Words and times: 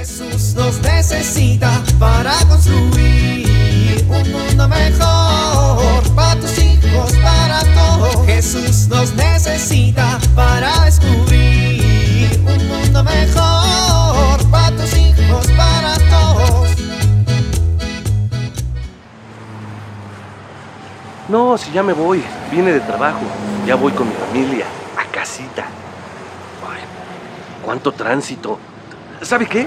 Jesús 0.00 0.54
nos 0.54 0.80
necesita 0.80 1.82
para 1.98 2.32
construir 2.48 4.02
un 4.08 4.32
mundo 4.32 4.66
mejor 4.66 6.14
para 6.16 6.40
tus 6.40 6.58
hijos, 6.58 7.12
para 7.22 7.60
todos. 7.74 8.24
Jesús 8.24 8.88
nos 8.88 9.12
necesita 9.14 10.18
para 10.34 10.86
descubrir 10.86 12.30
un 12.46 12.66
mundo 12.66 13.04
mejor 13.04 14.50
para 14.50 14.74
tus 14.74 14.96
hijos, 14.96 15.46
para 15.48 15.94
todos. 16.08 16.70
No, 21.28 21.58
si 21.58 21.72
ya 21.72 21.82
me 21.82 21.92
voy. 21.92 22.24
Vine 22.50 22.72
de 22.72 22.80
trabajo. 22.80 23.20
Ya 23.66 23.74
voy 23.74 23.92
con 23.92 24.08
mi 24.08 24.14
familia. 24.14 24.64
A 24.96 25.04
casita. 25.12 25.66
Ay, 26.66 26.80
cuánto 27.62 27.92
tránsito. 27.92 28.58
¿Sabe 29.20 29.46
qué? 29.46 29.66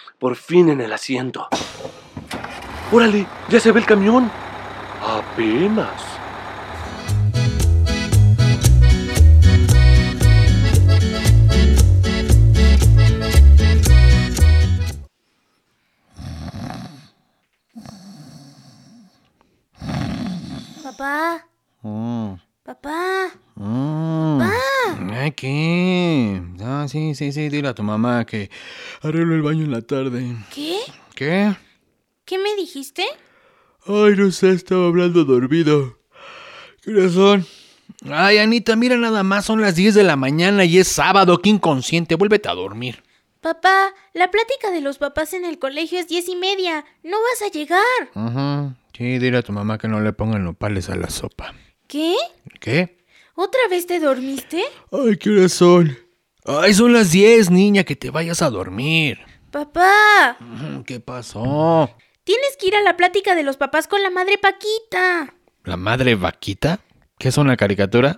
Por 0.21 0.35
fin 0.35 0.69
en 0.69 0.81
el 0.81 0.93
asiento. 0.93 1.47
Órale, 2.91 3.25
ya 3.49 3.59
se 3.59 3.71
ve 3.71 3.79
el 3.79 3.85
camión. 3.87 4.29
Apenas. 5.03 5.99
Papá, 20.83 21.45
Mm, 21.83 22.33
papá. 22.63 23.31
mm. 23.55 24.41
Ay, 25.13 25.31
¿qué? 25.31 26.41
Ah, 26.81 26.87
sí, 26.87 27.13
sí, 27.13 27.31
sí, 27.31 27.49
dile 27.49 27.67
a 27.67 27.75
tu 27.75 27.83
mamá 27.83 28.25
que 28.25 28.49
arreglo 29.03 29.35
el 29.35 29.43
baño 29.43 29.65
en 29.65 29.71
la 29.71 29.83
tarde. 29.83 30.35
¿Qué? 30.51 30.77
¿Qué? 31.13 31.55
¿Qué 32.25 32.39
me 32.39 32.55
dijiste? 32.55 33.05
Ay, 33.85 34.15
no 34.17 34.31
sé, 34.31 34.49
estaba 34.49 34.87
hablando 34.87 35.23
dormido. 35.23 35.99
¿Qué 36.81 36.89
horas 36.89 37.11
son? 37.11 37.45
Ay, 38.09 38.39
Anita, 38.39 38.75
mira 38.75 38.97
nada 38.97 39.21
más, 39.21 39.45
son 39.45 39.61
las 39.61 39.75
10 39.75 39.93
de 39.93 40.01
la 40.01 40.15
mañana 40.15 40.65
y 40.65 40.79
es 40.79 40.87
sábado, 40.87 41.37
qué 41.37 41.49
inconsciente, 41.49 42.15
vuélvete 42.15 42.49
a 42.49 42.55
dormir. 42.55 43.03
Papá, 43.41 43.93
la 44.13 44.31
plática 44.31 44.71
de 44.71 44.81
los 44.81 44.97
papás 44.97 45.33
en 45.33 45.45
el 45.45 45.59
colegio 45.59 45.99
es 45.99 46.07
diez 46.07 46.27
y 46.29 46.35
media. 46.35 46.83
No 47.03 47.17
vas 47.17 47.47
a 47.47 47.51
llegar. 47.51 47.79
Ajá, 48.15 48.75
sí, 48.97 49.19
dile 49.19 49.37
a 49.37 49.43
tu 49.43 49.51
mamá 49.51 49.77
que 49.77 49.87
no 49.87 50.01
le 50.01 50.13
pongan 50.13 50.43
nopales 50.43 50.89
a 50.89 50.95
la 50.95 51.11
sopa. 51.11 51.53
¿Qué? 51.87 52.15
¿Qué? 52.59 52.97
¿Otra 53.35 53.61
vez 53.69 53.85
te 53.85 53.99
dormiste? 53.99 54.63
Ay, 54.91 55.17
¿qué 55.17 55.29
horas 55.29 55.53
son? 55.53 55.95
Ay, 56.45 56.73
son 56.73 56.93
las 56.93 57.11
10, 57.11 57.51
niña, 57.51 57.83
que 57.83 57.95
te 57.95 58.09
vayas 58.09 58.41
a 58.41 58.49
dormir. 58.49 59.19
Papá, 59.51 60.37
¿Qué 60.85 60.99
pasó? 60.99 61.89
tienes 62.23 62.55
que 62.57 62.67
ir 62.67 62.75
a 62.75 62.81
la 62.81 62.95
plática 62.95 63.35
de 63.35 63.43
los 63.43 63.57
papás 63.57 63.87
con 63.87 64.01
la 64.01 64.09
madre 64.09 64.37
Paquita. 64.37 65.33
¿La 65.65 65.75
madre 65.77 66.15
vaquita? 66.15 66.79
¿Qué 67.19 67.27
es 67.27 67.37
una 67.37 67.57
caricatura? 67.57 68.17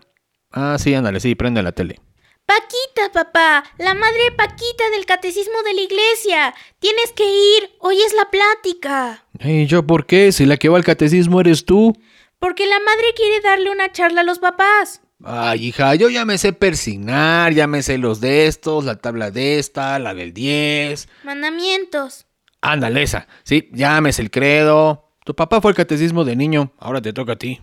Ah, 0.52 0.78
sí, 0.80 0.94
ándale, 0.94 1.20
sí, 1.20 1.36
prende 1.36 1.64
la 1.64 1.72
tele. 1.72 2.00
Paquita, 2.46 3.12
papá, 3.12 3.64
la 3.80 3.94
madre 3.96 4.32
Paquita 4.38 4.90
del 4.92 5.06
catecismo 5.06 5.56
de 5.66 5.74
la 5.74 5.82
iglesia. 5.82 6.54
Tienes 6.80 7.12
que 7.14 7.26
ir, 7.26 7.72
hoy 7.80 8.00
es 8.02 8.14
la 8.14 8.30
plática. 8.30 9.26
¿Y 9.40 9.66
yo 9.66 9.88
por 9.88 10.06
qué? 10.06 10.32
Si 10.32 10.46
la 10.46 10.58
que 10.58 10.70
va 10.70 10.78
al 10.78 10.84
catecismo 10.84 11.42
eres 11.42 11.66
tú. 11.66 11.98
Porque 12.40 12.68
la 12.68 12.80
madre 12.80 13.14
quiere 13.16 13.42
darle 13.42 13.72
una 13.72 13.92
charla 13.92 14.22
a 14.22 14.26
los 14.26 14.40
papás. 14.40 15.02
Ay, 15.24 15.68
hija, 15.68 15.96
yo 15.96 16.10
ya 16.10 16.26
me 16.26 16.38
sé 16.38 16.52
persignar, 16.52 17.54
ya 17.54 17.66
me 17.66 17.82
sé 17.82 17.98
los 17.98 18.20
de 18.20 18.48
estos, 18.48 18.84
la 18.84 18.98
tabla 18.98 19.32
de 19.32 19.58
esta, 19.58 19.98
la 19.98 20.14
del 20.14 20.34
10. 20.34 21.08
Mandamientos. 21.24 22.26
Ándale, 22.60 23.04
esa. 23.04 23.28
Sí, 23.44 23.70
ya 23.72 24.02
me 24.02 24.12
sé 24.12 24.22
el 24.22 24.32
credo. 24.32 25.12
Tu 25.24 25.34
papá 25.34 25.62
fue 25.62 25.72
al 25.72 25.76
catecismo 25.76 26.26
de 26.26 26.36
niño, 26.36 26.74
ahora 26.78 27.02
te 27.02 27.14
toca 27.14 27.34
a 27.34 27.38
ti. 27.38 27.62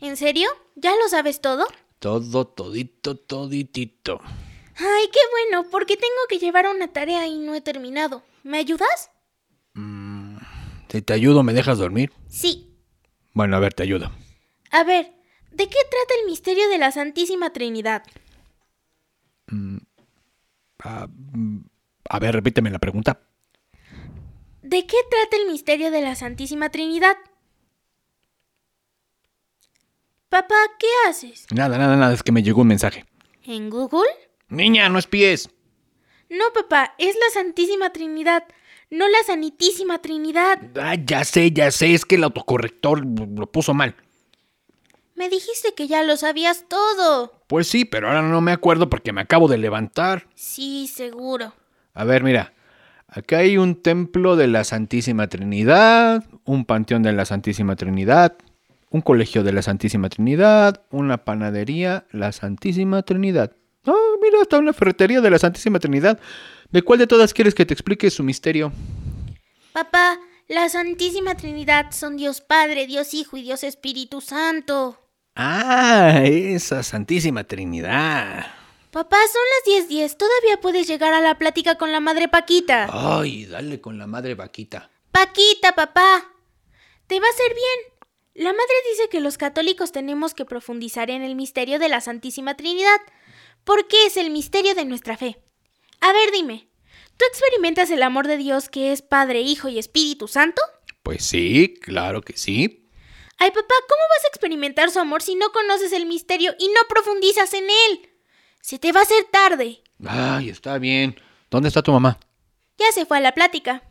¿En 0.00 0.16
serio? 0.16 0.48
¿Ya 0.76 0.92
lo 0.96 1.08
sabes 1.08 1.40
todo? 1.40 1.66
Todo, 1.98 2.46
todito, 2.46 3.16
toditito. 3.16 4.20
Ay, 4.76 5.08
qué 5.12 5.20
bueno, 5.32 5.68
porque 5.70 5.96
tengo 5.96 6.20
que 6.28 6.38
llevar 6.38 6.66
una 6.68 6.88
tarea 6.88 7.26
y 7.26 7.38
no 7.38 7.54
he 7.54 7.60
terminado. 7.60 8.22
¿Me 8.44 8.58
ayudas? 8.58 9.10
Si 10.88 11.02
te 11.02 11.12
ayudo, 11.12 11.42
¿me 11.42 11.52
dejas 11.52 11.78
dormir? 11.78 12.12
Sí. 12.28 12.76
Bueno, 13.32 13.56
a 13.56 13.60
ver, 13.60 13.74
te 13.74 13.84
ayudo. 13.84 14.10
A 14.72 14.82
ver, 14.82 15.12
¿de 15.50 15.68
qué 15.68 15.78
trata 15.90 16.14
el 16.20 16.26
misterio 16.26 16.68
de 16.68 16.78
la 16.78 16.92
Santísima 16.92 17.52
Trinidad? 17.52 18.02
A 20.78 22.18
ver, 22.18 22.34
repíteme 22.34 22.70
la 22.70 22.78
pregunta. 22.78 23.20
¿De 24.62 24.86
qué 24.86 24.96
trata 25.10 25.36
el 25.36 25.50
misterio 25.50 25.90
de 25.90 26.02
la 26.02 26.14
Santísima 26.14 26.70
Trinidad? 26.70 27.16
Papá, 30.28 30.54
¿qué 30.78 30.86
haces? 31.08 31.46
Nada, 31.52 31.76
nada, 31.76 31.96
nada, 31.96 32.14
es 32.14 32.22
que 32.22 32.30
me 32.30 32.42
llegó 32.42 32.60
un 32.60 32.68
mensaje. 32.68 33.04
¿En 33.42 33.68
Google? 33.68 34.08
Niña, 34.48 34.88
no 34.88 34.98
espíes. 34.98 35.50
No, 36.28 36.44
papá, 36.54 36.94
es 36.98 37.16
la 37.16 37.30
Santísima 37.32 37.92
Trinidad, 37.92 38.44
no 38.90 39.08
la 39.08 39.18
Sanitísima 39.26 40.00
Trinidad. 40.00 40.60
Ah, 40.80 40.94
ya 40.94 41.24
sé, 41.24 41.50
ya 41.50 41.72
sé, 41.72 41.94
es 41.94 42.04
que 42.04 42.14
el 42.14 42.22
autocorrector 42.24 43.04
lo 43.04 43.50
puso 43.50 43.74
mal. 43.74 43.96
Me 45.20 45.28
dijiste 45.28 45.74
que 45.74 45.86
ya 45.86 46.02
lo 46.02 46.16
sabías 46.16 46.64
todo. 46.66 47.34
Pues 47.46 47.66
sí, 47.66 47.84
pero 47.84 48.08
ahora 48.08 48.22
no 48.22 48.40
me 48.40 48.52
acuerdo 48.52 48.88
porque 48.88 49.12
me 49.12 49.20
acabo 49.20 49.48
de 49.48 49.58
levantar. 49.58 50.26
Sí, 50.34 50.90
seguro. 50.90 51.52
A 51.92 52.04
ver, 52.04 52.22
mira. 52.22 52.54
Acá 53.06 53.36
hay 53.40 53.58
un 53.58 53.82
templo 53.82 54.34
de 54.34 54.46
la 54.46 54.64
Santísima 54.64 55.26
Trinidad, 55.26 56.24
un 56.46 56.64
panteón 56.64 57.02
de 57.02 57.12
la 57.12 57.26
Santísima 57.26 57.76
Trinidad, 57.76 58.38
un 58.88 59.02
colegio 59.02 59.42
de 59.42 59.52
la 59.52 59.60
Santísima 59.60 60.08
Trinidad, 60.08 60.84
una 60.90 61.18
panadería, 61.18 62.06
la 62.12 62.32
Santísima 62.32 63.02
Trinidad. 63.02 63.52
Ah, 63.84 64.14
mira, 64.22 64.40
hasta 64.40 64.56
una 64.56 64.72
ferretería 64.72 65.20
de 65.20 65.28
la 65.28 65.38
Santísima 65.38 65.80
Trinidad. 65.80 66.18
¿De 66.70 66.80
cuál 66.80 66.98
de 66.98 67.06
todas 67.06 67.34
quieres 67.34 67.54
que 67.54 67.66
te 67.66 67.74
explique 67.74 68.08
su 68.08 68.24
misterio? 68.24 68.72
Papá, 69.74 70.18
la 70.48 70.70
Santísima 70.70 71.36
Trinidad 71.36 71.90
son 71.90 72.16
Dios 72.16 72.40
Padre, 72.40 72.86
Dios 72.86 73.12
Hijo 73.12 73.36
y 73.36 73.42
Dios 73.42 73.64
Espíritu 73.64 74.22
Santo. 74.22 74.96
Ah, 75.42 76.22
esa 76.26 76.82
Santísima 76.82 77.44
Trinidad. 77.44 78.44
Papá, 78.90 79.16
son 79.32 79.42
las 79.74 79.88
10:10. 79.88 80.18
Todavía 80.18 80.60
puedes 80.60 80.86
llegar 80.86 81.14
a 81.14 81.22
la 81.22 81.38
plática 81.38 81.76
con 81.76 81.92
la 81.92 82.00
madre 82.00 82.28
Paquita. 82.28 82.90
Ay, 82.92 83.46
dale 83.46 83.80
con 83.80 83.96
la 83.96 84.06
madre 84.06 84.34
vaquita. 84.34 84.90
Paquita, 85.10 85.74
papá. 85.74 86.30
Te 87.06 87.18
va 87.20 87.26
a 87.26 87.30
hacer 87.30 87.54
bien. 87.54 88.04
La 88.34 88.52
madre 88.52 88.74
dice 88.90 89.08
que 89.08 89.20
los 89.20 89.38
católicos 89.38 89.92
tenemos 89.92 90.34
que 90.34 90.44
profundizar 90.44 91.10
en 91.10 91.22
el 91.22 91.34
misterio 91.36 91.78
de 91.78 91.88
la 91.88 92.02
Santísima 92.02 92.54
Trinidad, 92.54 93.00
porque 93.64 94.04
es 94.04 94.18
el 94.18 94.28
misterio 94.28 94.74
de 94.74 94.84
nuestra 94.84 95.16
fe. 95.16 95.40
A 96.02 96.12
ver, 96.12 96.32
dime, 96.32 96.68
¿tú 97.16 97.24
experimentas 97.30 97.90
el 97.90 98.02
amor 98.02 98.26
de 98.26 98.36
Dios 98.36 98.68
que 98.68 98.92
es 98.92 99.00
Padre, 99.00 99.40
Hijo 99.40 99.70
y 99.70 99.78
Espíritu 99.78 100.28
Santo? 100.28 100.60
Pues 101.02 101.24
sí, 101.24 101.72
claro 101.80 102.20
que 102.20 102.36
sí. 102.36 102.79
Ay, 103.42 103.50
papá, 103.52 103.74
¿cómo 103.88 104.02
vas 104.10 104.24
a 104.24 104.28
experimentar 104.28 104.90
su 104.90 104.98
amor 104.98 105.22
si 105.22 105.34
no 105.34 105.50
conoces 105.50 105.92
el 105.92 106.04
misterio 106.04 106.54
y 106.58 106.68
no 106.68 106.80
profundizas 106.90 107.54
en 107.54 107.64
él? 107.64 108.10
Se 108.60 108.78
te 108.78 108.92
va 108.92 109.00
a 109.00 109.04
hacer 109.04 109.24
tarde. 109.32 109.82
Ay, 110.06 110.50
está 110.50 110.76
bien. 110.76 111.18
¿Dónde 111.50 111.68
está 111.68 111.80
tu 111.80 111.90
mamá? 111.90 112.20
Ya 112.76 112.92
se 112.92 113.06
fue 113.06 113.16
a 113.16 113.20
la 113.20 113.32
plática. 113.32 113.82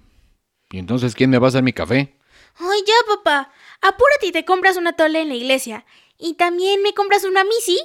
¿Y 0.69 0.77
entonces 0.77 1.15
quién 1.15 1.31
me 1.31 1.39
va 1.39 1.47
a 1.47 1.49
hacer 1.49 1.63
mi 1.63 1.73
café? 1.73 2.15
Ay, 2.59 2.79
ya, 2.85 2.93
papá. 3.15 3.51
Apúrate 3.81 4.27
y 4.27 4.31
te 4.31 4.45
compras 4.45 4.77
una 4.77 4.93
tole 4.93 5.19
en 5.19 5.29
la 5.29 5.35
iglesia. 5.35 5.83
Y 6.19 6.35
también 6.35 6.83
me 6.83 6.93
compras 6.93 7.23
una 7.23 7.43
misi. 7.43 7.79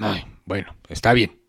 Ay, 0.00 0.24
bueno, 0.44 0.74
está 0.88 1.12
bien. 1.12 1.40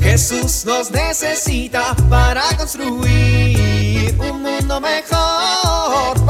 Jesús 0.00 0.64
nos 0.64 0.90
necesita 0.90 1.94
para 2.08 2.44
construir 2.56 4.14
un 4.18 4.42
mundo 4.42 4.80
mejor 4.80 6.26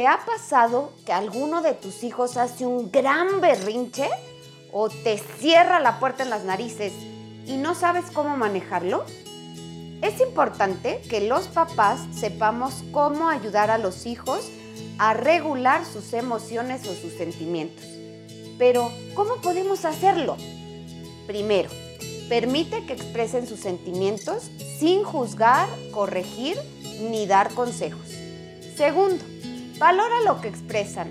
¿Te 0.00 0.06
ha 0.06 0.24
pasado 0.24 0.94
que 1.04 1.12
alguno 1.12 1.60
de 1.60 1.74
tus 1.74 2.04
hijos 2.04 2.38
hace 2.38 2.64
un 2.64 2.90
gran 2.90 3.42
berrinche 3.42 4.08
o 4.72 4.88
te 4.88 5.18
cierra 5.18 5.78
la 5.78 6.00
puerta 6.00 6.22
en 6.22 6.30
las 6.30 6.42
narices 6.42 6.94
y 7.46 7.58
no 7.58 7.74
sabes 7.74 8.06
cómo 8.10 8.34
manejarlo? 8.34 9.04
Es 10.00 10.18
importante 10.22 11.02
que 11.10 11.20
los 11.28 11.48
papás 11.48 12.00
sepamos 12.14 12.82
cómo 12.92 13.28
ayudar 13.28 13.70
a 13.70 13.76
los 13.76 14.06
hijos 14.06 14.48
a 14.96 15.12
regular 15.12 15.84
sus 15.84 16.14
emociones 16.14 16.88
o 16.88 16.94
sus 16.94 17.12
sentimientos. 17.12 17.84
Pero, 18.56 18.90
¿cómo 19.14 19.34
podemos 19.42 19.84
hacerlo? 19.84 20.38
Primero, 21.26 21.68
permite 22.30 22.86
que 22.86 22.94
expresen 22.94 23.46
sus 23.46 23.60
sentimientos 23.60 24.50
sin 24.78 25.04
juzgar, 25.04 25.68
corregir 25.92 26.56
ni 27.02 27.26
dar 27.26 27.52
consejos. 27.52 28.08
Segundo, 28.78 29.22
valora 29.80 30.20
lo 30.26 30.42
que 30.42 30.48
expresan. 30.48 31.10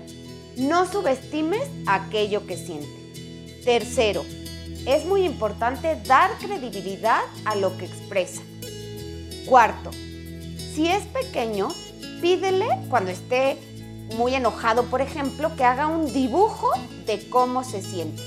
No 0.56 0.86
subestimes 0.86 1.68
aquello 1.86 2.46
que 2.46 2.56
sienten. 2.56 3.62
Tercero, 3.64 4.24
es 4.86 5.04
muy 5.04 5.24
importante 5.24 6.00
dar 6.06 6.30
credibilidad 6.38 7.20
a 7.44 7.56
lo 7.56 7.76
que 7.76 7.86
expresan. 7.86 8.44
Cuarto, 9.44 9.90
si 10.72 10.86
es 10.86 11.04
pequeño, 11.06 11.68
pídele 12.22 12.68
cuando 12.88 13.10
esté 13.10 13.58
muy 14.16 14.34
enojado, 14.34 14.84
por 14.84 15.00
ejemplo, 15.00 15.56
que 15.56 15.64
haga 15.64 15.88
un 15.88 16.12
dibujo 16.12 16.70
de 17.06 17.28
cómo 17.28 17.64
se 17.64 17.82
siente. 17.82 18.22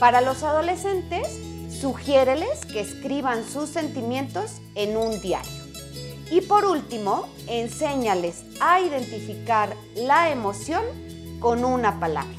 Para 0.00 0.20
los 0.20 0.42
adolescentes, 0.42 1.28
sugiéreles 1.80 2.66
que 2.66 2.80
escriban 2.80 3.48
sus 3.48 3.70
sentimientos 3.70 4.60
en 4.74 4.96
un 4.96 5.20
diario. 5.20 5.69
Y 6.30 6.42
por 6.42 6.64
último, 6.64 7.28
enséñales 7.48 8.44
a 8.60 8.80
identificar 8.80 9.76
la 9.96 10.30
emoción 10.30 10.84
con 11.40 11.64
una 11.64 11.98
palabra. 11.98 12.36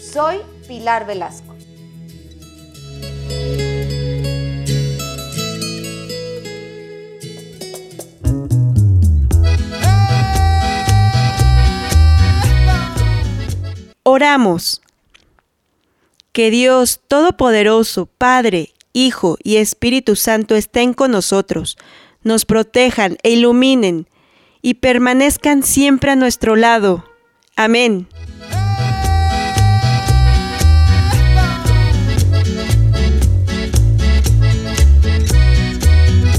Soy 0.00 0.38
Pilar 0.68 1.06
Velasco. 1.06 1.56
Oramos. 14.04 14.82
Que 16.30 16.50
Dios 16.52 17.00
Todopoderoso, 17.08 18.06
Padre, 18.06 18.72
Hijo 18.92 19.36
y 19.42 19.56
Espíritu 19.56 20.14
Santo 20.14 20.54
estén 20.54 20.94
con 20.94 21.10
nosotros, 21.10 21.76
nos 22.26 22.44
protejan 22.44 23.16
e 23.22 23.30
iluminen 23.30 24.08
y 24.60 24.74
permanezcan 24.74 25.62
siempre 25.62 26.10
a 26.10 26.16
nuestro 26.16 26.56
lado. 26.56 27.04
Amén. 27.54 28.08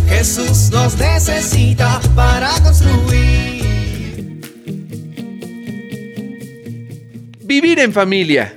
Jesús 0.10 0.70
nos 0.72 0.98
necesita 1.00 2.02
para 2.16 2.50
construir. 2.64 3.64
Vivir 7.46 7.80
en 7.80 7.94
familia. 7.94 8.54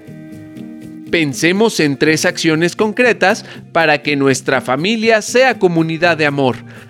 Pensemos 1.13 1.79
en 1.81 1.97
tres 1.97 2.25
acciones 2.25 2.75
concretas 2.75 3.45
para 3.73 4.03
que 4.03 4.17
nuestra 4.17 4.61
familia 4.61 5.23
sea 5.23 5.59
comunidad 5.59 6.17
de 6.17 6.27
amor, 6.27 6.57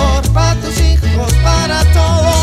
amor 0.00 0.28
para 0.32 0.54
tus 0.60 0.80
hijos, 0.80 1.32
para 1.42 1.84
todos. 1.92 2.39